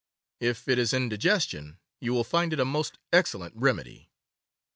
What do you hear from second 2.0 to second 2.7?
will find it a